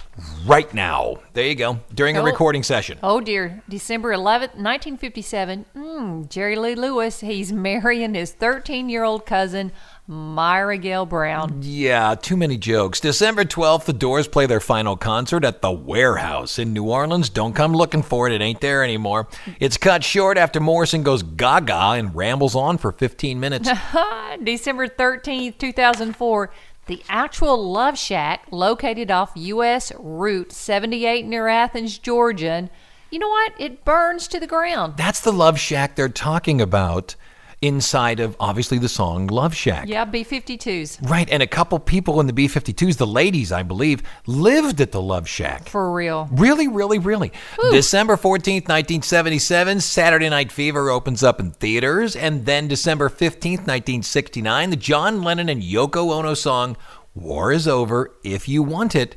[0.47, 1.19] right now.
[1.35, 1.81] There you go.
[1.95, 2.25] During a Oh.
[2.25, 2.99] recording session.
[3.03, 3.63] Oh dear.
[3.69, 9.73] December 11th, 1957, mm, Jerry Lee Lewis, he's marrying his 13 year old cousin,
[10.11, 11.61] Myra Gale Brown.
[11.63, 12.99] Yeah, too many jokes.
[12.99, 17.29] December 12th, the Doors play their final concert at the Warehouse in New Orleans.
[17.29, 19.29] Don't come looking for it, it ain't there anymore.
[19.61, 23.71] It's cut short after Morrison goes gaga and rambles on for 15 minutes.
[24.43, 26.51] December 13th, 2004,
[26.87, 29.93] the actual Love Shack located off U.S.
[29.97, 32.69] Route 78 near Athens, Georgia.
[33.13, 33.53] You know what?
[33.61, 34.97] It burns to the ground.
[34.97, 37.15] That's the Love Shack they're talking about
[37.63, 39.87] inside of obviously the song Love Shack.
[39.89, 41.09] Yeah, B 52s.
[41.09, 44.93] Right, and a couple people in the B 52s, the ladies, I believe, lived at
[44.93, 45.69] the Love Shack.
[45.69, 46.29] For real.
[46.33, 47.33] Really, really, really.
[47.71, 52.17] December 14th, 1977, Saturday Night Fever opens up in theaters.
[52.17, 56.77] And then December 15th, 1969, the John Lennon and Yoko Ono song,
[57.15, 59.17] War is Over If You Want It,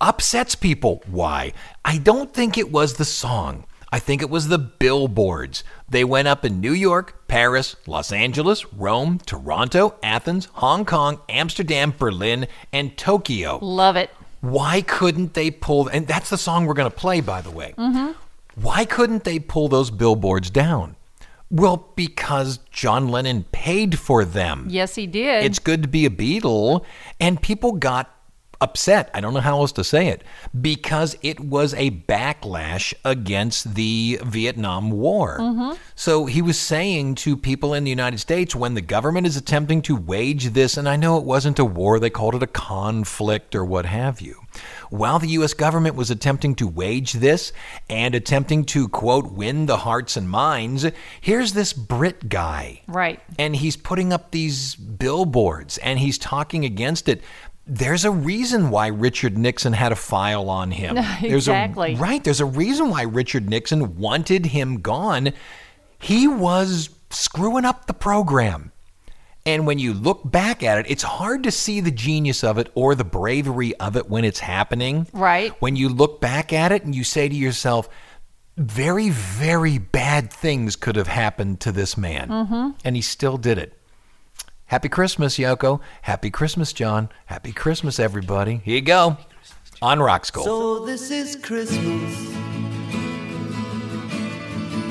[0.00, 1.02] upsets people.
[1.06, 1.52] Why?
[1.84, 3.66] I don't think it was the song.
[3.90, 5.64] I think it was the billboards.
[5.88, 11.94] They went up in New York, Paris, Los Angeles, Rome, Toronto, Athens, Hong Kong, Amsterdam,
[11.96, 13.58] Berlin, and Tokyo.
[13.62, 14.10] Love it.
[14.40, 15.88] Why couldn't they pull?
[15.88, 17.74] And that's the song we're going to play, by the way.
[17.78, 18.12] Mm-hmm.
[18.60, 20.96] Why couldn't they pull those billboards down?
[21.50, 24.66] Well, because John Lennon paid for them.
[24.68, 25.44] Yes, he did.
[25.44, 26.84] It's good to be a Beatle,
[27.18, 28.14] and people got
[28.60, 29.10] upset.
[29.14, 30.24] I don't know how else to say it
[30.60, 35.38] because it was a backlash against the Vietnam War.
[35.40, 35.76] Mhm.
[35.94, 39.82] So he was saying to people in the United States when the government is attempting
[39.82, 43.54] to wage this, and I know it wasn't a war, they called it a conflict
[43.54, 44.36] or what have you.
[44.90, 45.54] While the U.S.
[45.54, 47.52] government was attempting to wage this
[47.88, 50.86] and attempting to, quote, win the hearts and minds,
[51.20, 53.20] here's this Brit guy Right.
[53.38, 57.22] and he's putting up these billboards and he's talking against it.
[57.68, 60.94] There's a reason why Richard Nixon had a file on him.
[61.20, 61.94] There's Exactly.
[61.94, 62.24] A, right.
[62.24, 65.32] There's a reason why Richard Nixon wanted him gone.
[65.98, 68.72] He was screwing up the program.
[69.44, 72.70] And when you look back at it, it's hard to see the genius of it
[72.74, 75.06] or the bravery of it when it's happening.
[75.12, 75.52] Right.
[75.60, 77.88] When you look back at it and you say to yourself,
[78.56, 82.28] very, very bad things could have happened to this man.
[82.28, 82.74] Mhm.
[82.84, 83.77] And he still did it.
[84.68, 85.80] Happy Christmas, Yoko.
[86.02, 87.08] Happy Christmas, John.
[87.24, 88.60] Happy Christmas, everybody.
[88.64, 89.16] Here you go.
[89.80, 90.44] On Rock School.
[90.44, 92.34] So this is Christmas.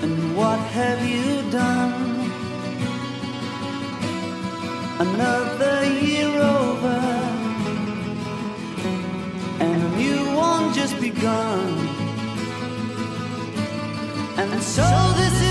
[0.01, 2.31] And what have you done?
[4.99, 6.97] Another year over.
[9.59, 11.87] And a new one just begun.
[14.37, 15.46] And so this is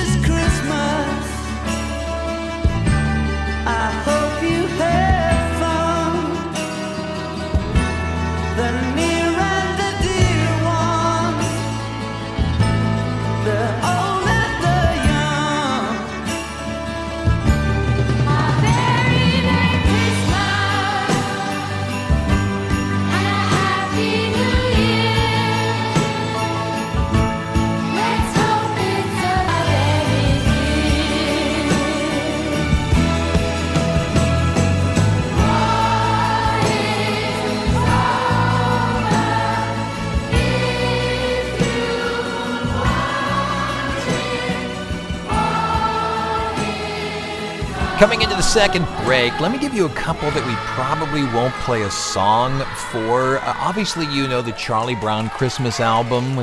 [47.98, 51.54] Coming into the second break, let me give you a couple that we probably won't
[51.64, 52.60] play a song
[52.92, 53.38] for.
[53.38, 56.36] Uh, obviously, you know the Charlie Brown Christmas album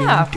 [0.00, 0.28] Yeah.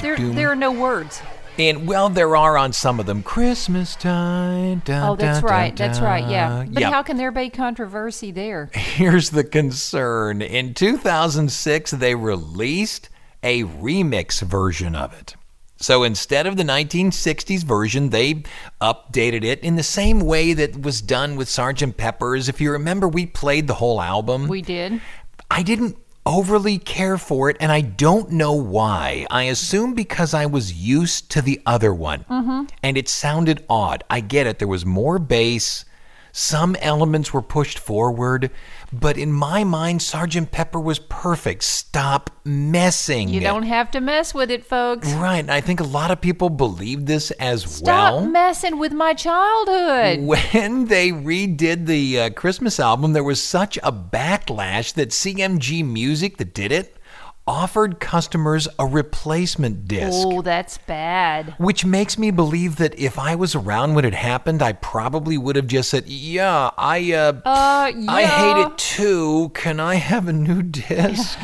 [0.00, 1.22] There, there are no words.
[1.56, 3.22] And well, there are on some of them.
[3.22, 4.82] Christmas time.
[4.84, 5.74] dun, Oh, that's dun, right.
[5.76, 6.26] dun, That's right.
[6.28, 6.64] Yeah.
[6.68, 6.92] But Yep.
[6.92, 8.70] how can there be controversy there?
[8.74, 10.42] Here's the concern.
[10.42, 13.08] In 2006, they released
[13.44, 15.36] a remix version of it.
[15.82, 18.44] So instead of the 1960s version, they
[18.80, 21.96] updated it in the same way that was done with Sgt.
[21.96, 22.48] Pepper's.
[22.48, 24.46] If you remember, we played the whole album.
[24.46, 25.00] We did.
[25.50, 29.26] I didn't overly care for it, and I don't know why.
[29.28, 32.66] I assume because I was used to the other one Mm-hmm.
[32.82, 34.04] and it sounded odd.
[34.08, 34.60] I get it.
[34.60, 35.84] There was more bass.
[36.30, 38.50] Some elements were pushed forward,
[38.92, 41.64] but in my mind, Sergeant Pepper was perfect.
[41.64, 43.28] Stop messing.
[43.28, 45.10] You don't have to mess with it, folks.
[45.14, 45.38] Right.
[45.38, 48.20] and I think a lot of people believe this as Stop well.
[48.20, 50.20] Stop messing with my childhood.
[50.26, 56.36] When they redid the uh, Christmas album, there was such a backlash that CMG Music,
[56.36, 56.96] that did it,
[57.46, 60.12] offered customers a replacement disc.
[60.26, 61.54] Oh, that's bad.
[61.58, 65.56] Which makes me believe that if I was around when it happened, I probably would
[65.56, 69.50] have just said, "Yeah, I uh, Uh, I hate it too.
[69.54, 71.38] Can I have a new disc?"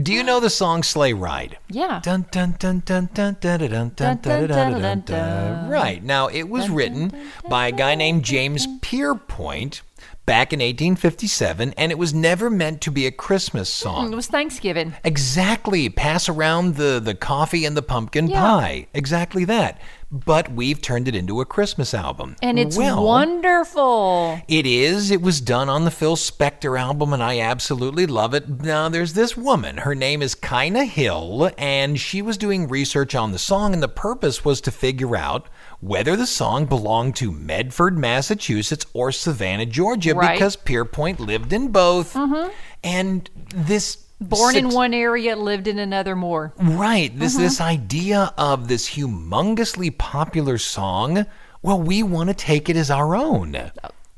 [0.00, 1.56] Do you know the song "Sleigh Ride"?
[1.70, 2.00] Yeah.
[2.02, 5.70] Dun dun dun dun dun dun dun dun dun dun dun.
[5.70, 9.80] Right now, it was written by a guy named James Pierpont
[10.26, 14.12] back in 1857, and it was never meant to be a Christmas song.
[14.12, 14.94] It was Thanksgiving.
[15.04, 15.88] Exactly.
[15.88, 18.40] Pass around the, the coffee and the pumpkin Yeah.
[18.40, 18.86] pie.
[18.92, 19.80] Exactly that.
[20.10, 22.36] But we've turned it into a Christmas album.
[22.40, 24.40] And it's well, wonderful.
[24.46, 25.10] It is.
[25.10, 28.48] It was done on the Phil Spector album, and I absolutely love it.
[28.62, 29.78] Now, there's this woman.
[29.78, 33.88] Her name is Kyna Hamill, and she was doing research on the song, and the
[33.88, 35.48] purpose was to figure out
[35.80, 40.32] whether the song belonged to Medford, Massachusetts, or Savannah, Georgia, Right.
[40.34, 42.14] because Pierpont lived in both.
[42.14, 42.50] Mhm.
[42.84, 43.98] And this.
[44.18, 46.54] Born in one area, lived in another more.
[46.58, 47.16] Right.
[47.18, 47.40] This Mhm.
[47.40, 51.26] this idea of this humongously popular song.
[51.60, 53.70] Well, we want to take it as our own.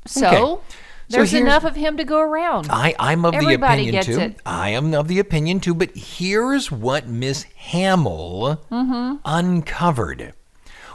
[0.05, 0.61] So Okay.
[1.09, 2.67] There's here's- enough of him to go around.
[2.69, 4.19] I, I'm of Everybody the opinion gets too.
[4.19, 4.37] it.
[4.45, 5.73] I am of the opinion too.
[5.73, 9.15] But here's what Miss Hamill Mm-hmm.
[9.25, 10.33] uncovered.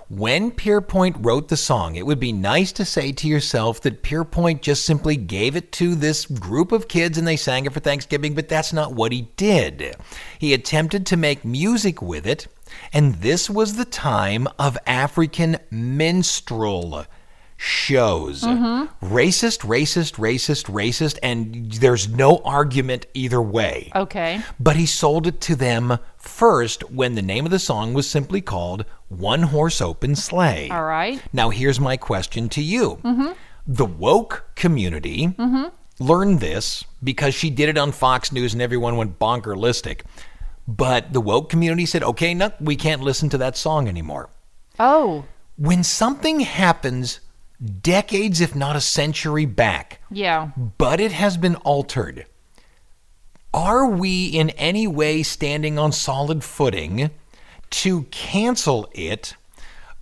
[0.09, 4.61] When Pierpont wrote the song, it would be nice to say to yourself that Pierpont
[4.61, 8.35] just simply gave it to this group of kids and they sang it for Thanksgiving,
[8.35, 9.97] but that's not what he did.
[10.39, 12.47] He attempted to make music with it,
[12.93, 17.07] and this was the time of African minstrel
[17.57, 18.43] shows.
[18.43, 18.89] Mhm.
[19.03, 23.91] Racist, racist, racist, racist, and there's no argument either way.
[23.95, 24.43] Okay.
[24.61, 28.41] But he sold it to them first when the name of the song was simply
[28.41, 28.85] called
[29.19, 30.69] One Horse Open Sleigh.
[30.71, 31.21] All right.
[31.33, 32.99] Now, here's my question to you.
[33.03, 33.33] Mm-hmm.
[33.67, 35.65] The woke community Mm-hmm.
[36.05, 40.01] learned this because she did it on Fox News and everyone went bonkerlistic.
[40.67, 44.31] But the woke community said, okay, no, we can't listen to that song anymore.
[44.79, 45.25] Oh,
[45.57, 47.21] When something happens
[47.81, 50.51] decades, if not a century back, yeah.
[50.79, 52.27] but it has been altered.
[53.53, 57.11] Are we in any way standing on solid footing
[57.83, 59.35] to cancel it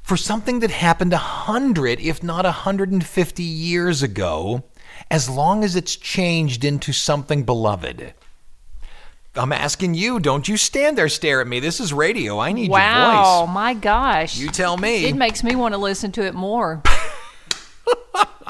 [0.02, 4.64] for something that happened a hundred, if not a hundred and fifty years ago,
[5.10, 8.14] as long as it's changed into something beloved?
[9.34, 11.60] I'm asking you, don't you stand there stare at me.
[11.60, 12.38] This is radio.
[12.38, 13.24] I need wow, your voice.
[13.24, 14.36] Wow, my gosh.
[14.36, 15.06] You tell me.
[15.06, 16.82] It makes me want to listen to it more.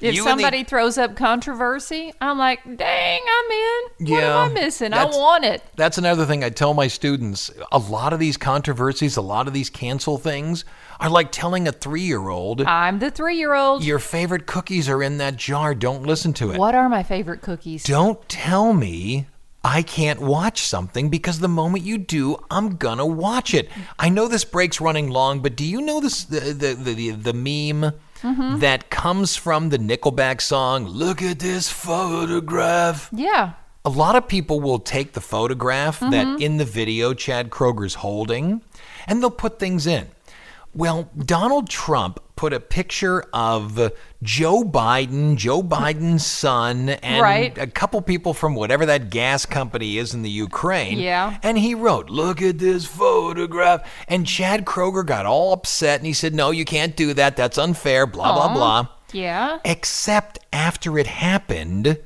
[0.00, 3.82] if You and the- somebody throws up controversy, I'm like, dang, I'm in.
[4.12, 4.92] What Yeah, am I missing?
[4.92, 5.62] I want it.
[5.76, 7.50] That's another thing I tell my students.
[7.72, 10.64] A lot of these controversies, a lot of these cancel things
[10.98, 13.84] are like telling a three year old, I'm the three year old.
[13.84, 15.74] your favorite cookies are in that jar.
[15.74, 16.58] Don't listen to it.
[16.58, 17.84] What are my favorite cookies?
[17.84, 19.26] Don't tell me
[19.62, 23.68] I can't watch something because the moment you do, I'm gonna watch it.
[23.98, 27.32] I know this break's running long, but do you know this the the the, the
[27.72, 27.92] meme
[28.22, 28.60] Mhm.
[28.60, 33.08] that comes from the Nickelback song "Look at this photograph"?
[33.12, 33.52] Yeah.
[33.84, 36.40] A lot of people will take the photograph that Mhm.
[36.40, 38.60] in the video Chad Kroeger's holding
[39.06, 40.08] and they'll put things in.
[40.74, 47.58] Well, Donald Trump put a picture of Joe Biden, Joe Biden's son, and Right.
[47.58, 50.98] a couple people from whatever that gas company is in the Ukraine.
[50.98, 51.36] Yeah.
[51.42, 53.86] And he wrote, Look at this photograph.
[54.08, 57.36] And Chad Kroeger got all upset and he said, No, you can't do that.
[57.36, 58.86] That's unfair, blah, blah, blah.
[59.12, 59.58] Yeah.
[59.62, 61.98] Except after it happened,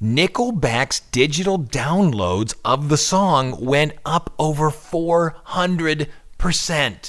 [0.00, 6.06] Nickelback's digital downloads of the song went up over 400%.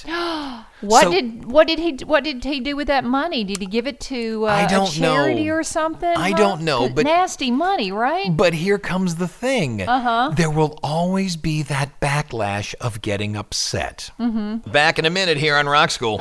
[0.81, 3.43] What So- did what did he what did he do with that money?
[3.43, 5.53] Did he give it to uh, I don't a charity know.
[5.53, 6.09] or something?
[6.17, 6.37] I huh?
[6.37, 8.35] don't know, but- nasty money, right?
[8.35, 9.81] But here comes the thing.
[9.87, 10.31] Uh-huh.
[10.35, 14.09] There will always be that backlash of getting upset.
[14.19, 14.71] Mm-hmm.
[14.71, 16.19] Back in a minute here on Rock School.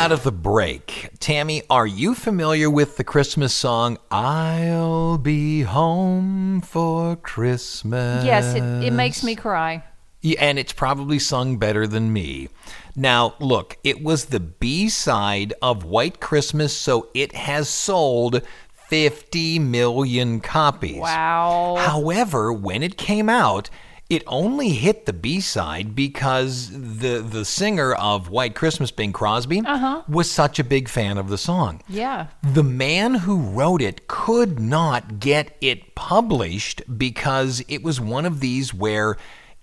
[0.00, 6.62] Out of the break, Tammy, are you familiar with the Christmas song I'll Be Home
[6.62, 8.24] for Christmas?
[8.24, 9.84] Yes, it, it makes me cry.
[10.22, 12.48] Yeah, and it's probably sung better than me.
[12.96, 18.40] Now, look, it was the B side of White Christmas, so it has sold
[18.88, 20.96] 50 million copies.
[20.96, 21.76] Wow.
[21.78, 23.68] However, when it came out,
[24.10, 29.60] it only hit the B side because the the singer of White Christmas, Bing Crosby,
[29.64, 30.02] Uh-huh.
[30.08, 31.80] was such a big fan of the song.
[31.88, 32.26] Yeah.
[32.42, 38.40] The man who wrote it could not get it published because it was one of
[38.40, 39.16] these where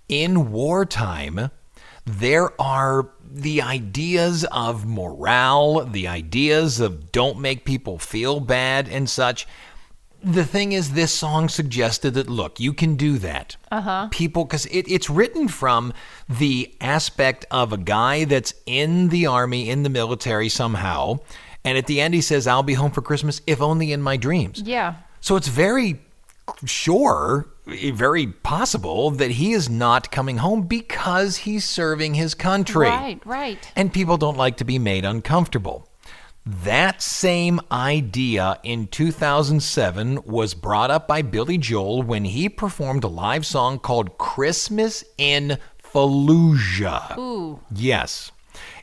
[0.08, 1.50] in wartime
[2.06, 9.10] there are the ideas of morale, the ideas of don't make people feel bad and
[9.10, 9.46] such.
[10.22, 14.08] The thing is, this song suggested that, look, you can do that Uh-huh.
[14.10, 15.92] people because it, it's written from
[16.28, 21.18] the aspect of a guy that's in the army in the military somehow
[21.64, 24.16] and at the end he says i'll be home for christmas if only in my
[24.16, 24.94] dreams Yeah.
[25.20, 26.00] so it's very
[26.64, 32.88] sure, very possible that he is not coming home because he's serving his country.
[32.88, 33.72] Right, right.
[33.76, 35.86] And people don't like to be made uncomfortable.
[36.50, 43.08] That same idea in 2007 was brought up by Billy Joel when he performed a
[43.08, 47.18] live song called Christmas in Fallujah.
[47.18, 47.60] Ooh.
[47.70, 48.32] Yes.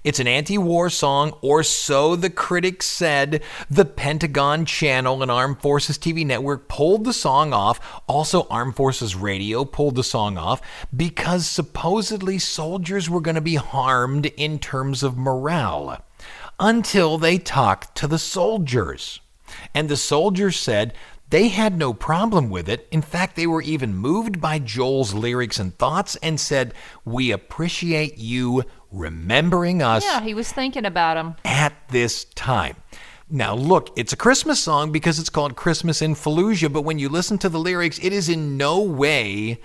[0.03, 3.41] It's an anti war song, or so the critics said.
[3.67, 7.79] The Pentagon Channel and Armed Forces TV network pulled the song off.
[8.05, 10.61] Also, Armed Forces Radio pulled the song off
[10.95, 16.04] because supposedly soldiers were going to be harmed in terms of morale
[16.59, 19.19] until they talked to the soldiers.
[19.73, 20.93] And the soldiers said
[21.29, 22.87] they had no problem with it.
[22.91, 28.17] In fact, they were even moved by Joel's lyrics and thoughts and said, We appreciate
[28.17, 31.35] you remembering us Yeah, he was thinking about him.
[31.43, 32.75] at this time.
[33.29, 37.09] Now, look, it's a Christmas song because it's called Christmas in Fallujah, but when you
[37.09, 39.59] listen to the lyrics, it is in no way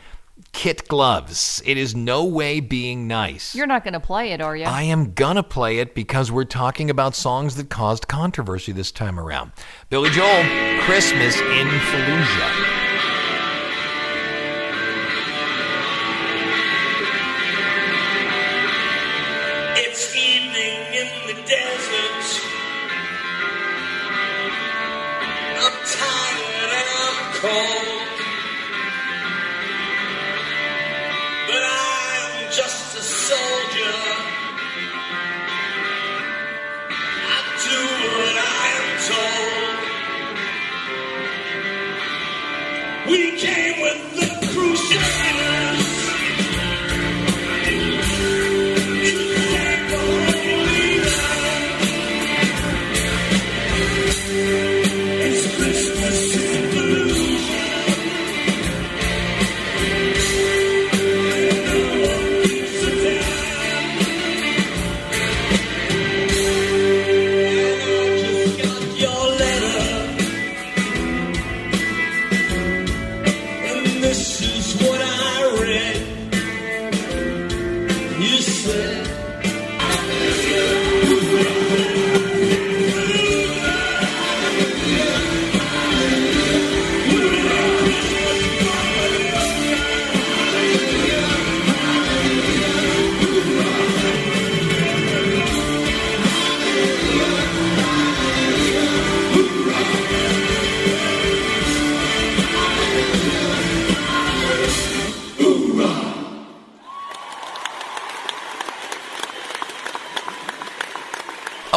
[0.53, 1.63] kit gloves.
[1.65, 3.55] It is no way being nice.
[3.55, 4.65] You're not going to play it, are you?
[4.65, 9.19] I am gonna play it because we're talking about songs that caused controversy this time
[9.19, 9.53] around.
[9.89, 12.90] Billy Joel, Christmas in Fallujah.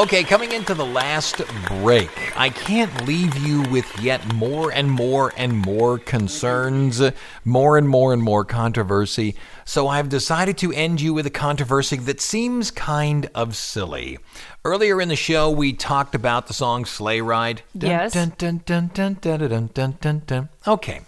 [0.04, 5.32] Okay, coming into the last break, I can't leave you with yet more and more
[5.38, 7.02] and more concerns,
[7.46, 9.38] more and more and more controversy.
[9.64, 14.18] So I've decided to end you with a controversy that seems kind of silly.
[14.66, 17.62] Earlier in the show, we talked about the song Sleigh Ride.
[17.78, 18.12] Dun, yes.
[18.12, 18.34] Dun,
[18.66, 21.00] dun, okay.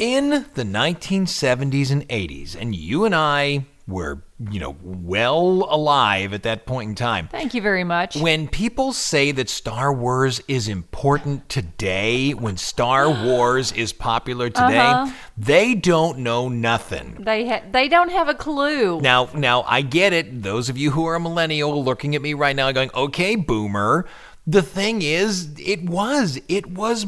[0.00, 6.44] In the 1970s and 80s, and you and I were, you know, well alive at
[6.44, 7.28] that point in time.
[7.28, 8.16] Thank you very much.
[8.16, 14.78] When people say that Star Wars is important today, when Star Wars is popular today,
[14.78, 15.12] Uh-huh.
[15.36, 17.16] they don't know nothing.
[17.20, 19.00] They ha- they don't have a clue.
[19.00, 20.42] Now, now I get it.
[20.42, 24.06] Those of you who are a millennial looking at me right now going, "Okay, boomer."
[24.46, 27.04] The thing is, it was it was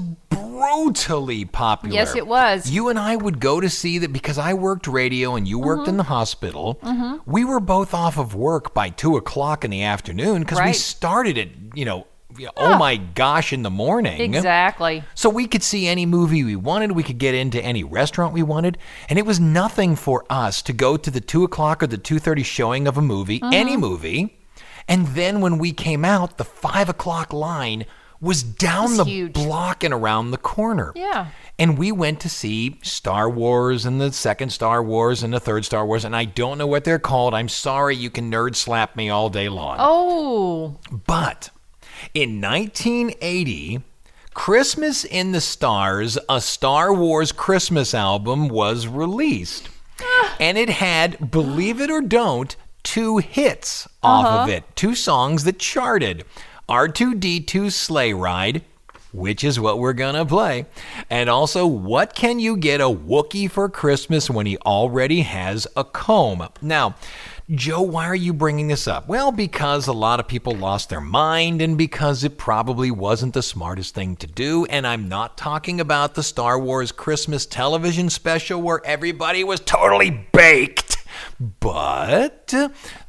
[0.54, 1.94] brutally popular.
[1.94, 2.70] Yes, it was.
[2.70, 5.88] You and I would go to see that because I worked radio and you worked
[5.88, 6.78] in the hospital.
[6.82, 7.20] Mhm.
[7.26, 11.38] We were both off of work by two o'clock in the afternoon because we started
[11.38, 12.06] at you know,
[12.56, 14.20] oh my gosh, in the morning.
[14.20, 15.02] Exactly.
[15.14, 16.92] So we could see any movie we wanted.
[16.92, 18.78] We could get into any restaurant we wanted,
[19.08, 22.18] and it was nothing for us to go to the two o'clock or the two
[22.18, 23.80] thirty showing of a movie, any Mhm.
[23.80, 24.38] movie,
[24.88, 27.84] and then when we came out, the five o'clock line
[28.24, 29.32] was down was the huge.
[29.34, 30.92] block and around the corner.
[30.96, 31.28] Yeah.
[31.58, 35.64] And we went to see Star Wars and the second Star Wars and the third
[35.64, 37.32] Star Wars, and I don't know what they're called.
[37.34, 39.76] I'm sorry, you can nerd slap me all day long.
[39.78, 40.78] Oh.
[41.06, 41.50] But
[42.12, 43.82] in 1980,
[44.34, 49.68] Christmas in the Stars, a Star Wars Christmas album, was released.
[50.40, 54.50] and it had, believe it or don't, two hits off of Uh-huh.
[54.50, 54.64] it.
[54.74, 56.24] Two songs that charted
[56.68, 58.62] R2D2 Sleigh Ride.
[59.12, 60.66] Which is what we're gonna play.
[61.08, 65.84] And also, what can you get a Wookiee for Christmas when he already has a
[65.84, 66.48] comb?
[66.60, 66.96] Now,
[67.48, 69.06] Joe, why are you bringing this up?
[69.06, 73.42] Well, because a lot of people lost their mind and because it probably wasn't the
[73.42, 74.64] smartest thing to do.
[74.64, 80.26] And I'm not talking about the Star Wars Christmas television special where everybody was totally
[80.32, 81.04] baked.
[81.60, 82.52] But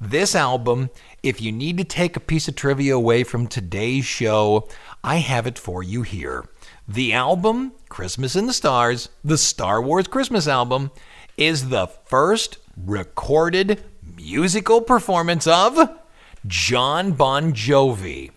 [0.02, 0.90] this album,
[1.26, 4.70] if you need to take a piece of trivia away from today's show,
[5.04, 6.48] I have it for you here.
[6.88, 10.92] The album, Christmas in the Stars, the Star Wars Christmas album,
[11.36, 13.84] is the first recorded
[14.16, 15.98] musical performance of
[16.46, 18.30] John Bon Jovi.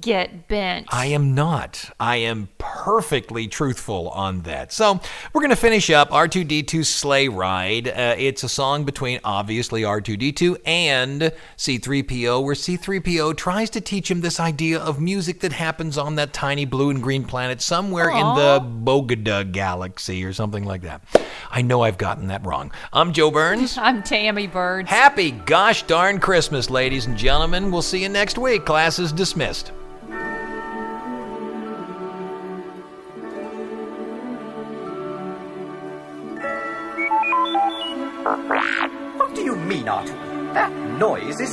[0.00, 0.86] Get bent.
[0.88, 1.90] I am not.
[2.00, 4.72] I am perfectly truthful on that.
[4.72, 4.98] So
[5.32, 7.88] we're going to finish up R2D2 Sleigh Ride.
[7.88, 14.22] Uh, it's a song between obviously R2D2 and C3PO, where C3PO tries to teach him
[14.22, 18.24] this idea of music that happens on that tiny blue and green planet somewhere in
[18.36, 21.02] the Bogada galaxy or something like that.
[21.50, 22.72] I know I've gotten that wrong.
[22.90, 23.76] I'm Joe Burns.
[23.78, 24.88] I'm Tammy Bird.
[24.88, 27.70] Happy gosh darn Christmas, ladies and gentlemen.
[27.70, 28.64] We'll see you next week.
[28.64, 29.72] Class is dismissed.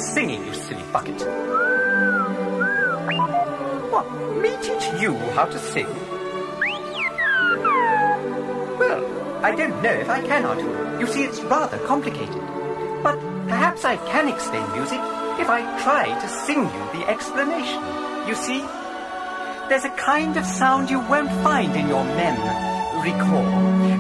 [0.02, 1.22] Singing, you silly bucket.
[3.92, 4.06] What,
[4.42, 5.86] me teach you how to sing?
[8.80, 11.00] Well, I don't know if I can, Artoo.
[11.00, 12.42] You see, it's rather complicated.
[13.04, 15.00] But perhaps I can explain music
[15.40, 17.82] if I try to sing you the explanation.
[18.28, 18.62] You see,
[19.70, 22.42] there's a kind of sound you won't find in your mem.
[23.04, 23.46] Recall,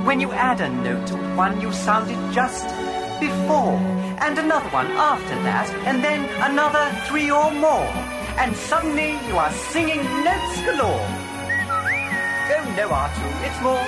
[0.03, 2.65] when you add a note to one you sounded just
[3.19, 3.79] before,
[4.21, 7.89] and another one after that, and then another three or more.
[8.37, 11.07] And suddenly you are singing notes galore.
[12.53, 13.87] Oh no, Artoo, it's more.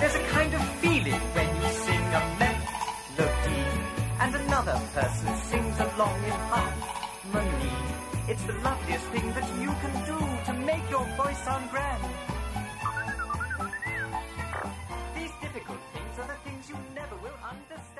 [0.00, 3.62] There's a kind of feeling when you sing a melody,
[4.20, 7.76] and another person sings along in harmony.
[8.28, 12.02] It's the loveliest thing that you can do to make your voice sound grand.
[15.16, 17.95] These difficult things are the things you never will understand.